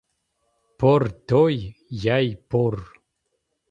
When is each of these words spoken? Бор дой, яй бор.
Бор 0.79 1.05
дой, 1.33 1.61
яй 2.17 2.35
бор. 2.51 2.77